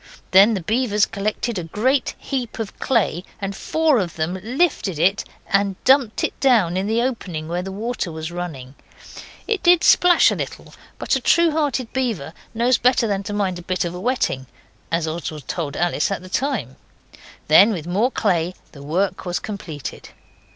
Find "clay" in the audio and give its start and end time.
2.79-3.23, 18.09-18.55